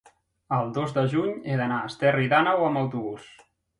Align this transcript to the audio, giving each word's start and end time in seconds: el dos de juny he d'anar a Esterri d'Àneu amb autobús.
el 0.55 0.69
dos 0.77 0.95
de 0.95 1.03
juny 1.11 1.35
he 1.51 1.57
d'anar 1.61 1.77
a 1.81 1.91
Esterri 1.91 2.27
d'Àneu 2.33 2.67
amb 2.71 2.83
autobús. 2.83 3.29